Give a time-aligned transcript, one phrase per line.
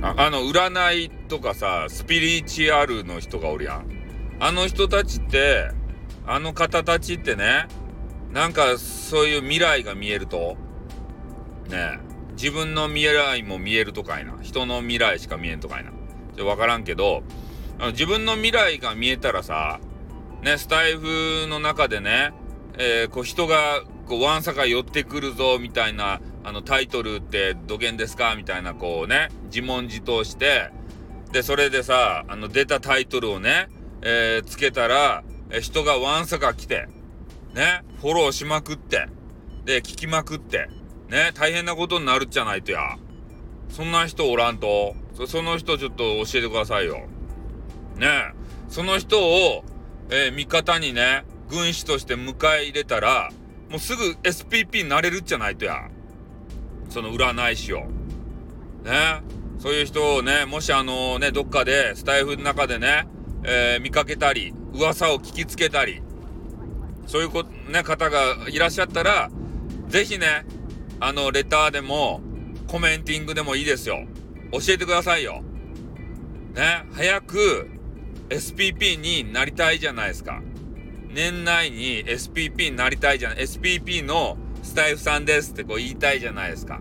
[0.00, 3.86] あの、占いとかさ、スピリチュアルの人がおるやん。
[4.38, 5.70] あの人たちって、
[6.26, 7.66] あの方たちってね、
[8.32, 10.56] なんかそういう未来が見えると、
[11.68, 11.98] ね
[12.32, 14.38] 自分の未来も見えるとかいな。
[14.42, 15.90] 人の未来しか見えんとかいな。
[16.36, 17.24] ちょわからんけど、
[17.80, 19.80] あの自分の未来が見えたらさ、
[20.42, 22.32] ね、スタイフの中でね、
[22.78, 28.34] えー、こう人がこうわんさか寄ってくるぞみたいなあのタイトルってどげんですか？
[28.34, 30.70] みたいなこうね自問自答して
[31.30, 33.68] でそれでさあの出たタイトルをね、
[34.00, 36.88] えー、つけたら、え人がわんさか来て
[37.54, 39.08] ねフォローしまくって
[39.66, 40.70] で聞きまくって
[41.10, 42.96] ね大変なことになるじゃないとや。
[43.68, 44.94] そんな人おらんと。
[45.26, 47.06] その人ちょっと教えてくださいよ。
[47.96, 48.32] ね
[48.70, 49.64] その人を、
[50.08, 53.30] えー、味方にね軍師として迎え入れたら
[53.68, 55.90] もうすぐ SPP になれるじゃないとや。
[56.88, 57.80] その占い師を。
[58.84, 59.22] ね。
[59.58, 63.08] そういう人をねもしあのねどっかでスタイフの中でね、
[63.42, 66.00] えー、見かけたり噂を聞きつけたり
[67.06, 69.30] そういうこ、ね、方がいらっしゃったら
[69.88, 70.46] 是非ね
[71.00, 72.20] あのレターでも
[72.68, 74.06] コメンティングでもいいですよ。
[74.52, 75.42] 教えてくださいよ。
[76.54, 76.84] ね。
[76.92, 77.68] 早く
[78.28, 80.42] SPP になりたいじゃないですか。
[81.08, 83.38] 年内に SPP になりたいじゃない。
[83.38, 84.36] SPP の
[84.68, 86.80] スタイフさんですってこう言いたいじゃないですか。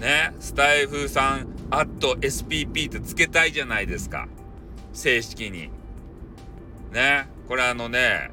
[0.00, 0.34] ね？
[0.40, 4.26] スタイフさんアット SPP ってつけたいじゃないですか。
[4.92, 5.70] 正式に。
[6.92, 7.28] ね？
[7.46, 8.32] これあのね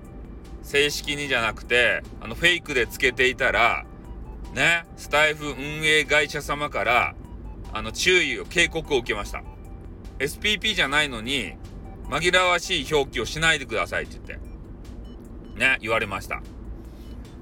[0.63, 3.85] 正式にじゃなくてあのフェイクでつけていたら
[4.55, 4.85] ね？
[4.97, 7.15] スタイフ運営会社様から
[7.71, 9.43] あの注意を警告を受けました。
[10.17, 11.53] SPP じゃないのに
[12.09, 15.59] 紛らわしい表記をしないでくださいって言って。
[15.59, 15.77] ね？
[15.79, 16.41] 言われました。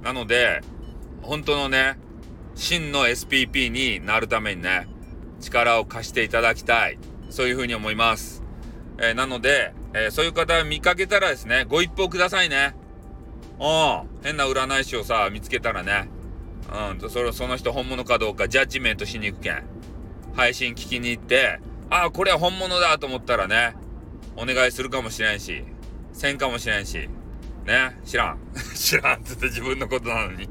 [0.03, 0.61] なので
[1.25, 1.97] 本当のね
[2.55, 4.87] 真の SPP になるためにね
[5.41, 6.97] 力を貸していただきたい。
[7.29, 8.43] そういうふうに思います、
[8.97, 12.75] えー、なので、えー、そういう方見かけたらですねご一報くださいね。
[13.59, 14.23] うん。
[14.23, 16.09] 変な占い師をさ見つけたらね。
[17.01, 17.09] うん。
[17.09, 19.63] それその人本物かどうかジャッジメントしに行くけん。
[20.35, 23.73] 配信聞きに行ってああこれは本物だと思ったらね
[24.35, 25.63] お願いするかもしれんし
[26.11, 27.09] せんかもしれんし。
[27.65, 27.97] ね？
[28.05, 28.39] 知らん。
[28.75, 30.47] 知らんっつって自分のことなのに。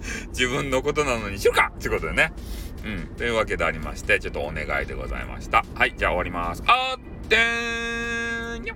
[0.30, 2.32] 自分のことなのにしようかってことでね。
[2.84, 3.06] うん。
[3.16, 5.64] というわけでありましてちょっとお願いでございました。
[5.74, 6.62] はいじゃあ終わります。
[6.66, 8.74] あってーにょ。